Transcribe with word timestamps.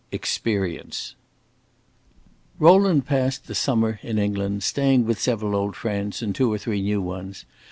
Experience 0.11 1.13
Rowland 2.57 3.05
passed 3.05 3.45
the 3.45 3.53
summer 3.53 3.99
in 4.01 4.17
England, 4.17 4.63
staying 4.63 5.05
with 5.05 5.21
several 5.21 5.55
old 5.55 5.75
friends 5.75 6.23
and 6.23 6.33
two 6.33 6.51
or 6.51 6.57
three 6.57 6.81
new 6.81 7.03
ones. 7.03 7.45